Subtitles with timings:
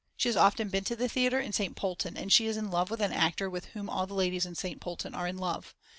[0.17, 1.75] She has often been to the theatre in St.
[1.75, 4.55] Polten and she is in love with an actor with whom all the ladies in
[4.55, 4.81] St.
[4.81, 5.75] Polten are in love.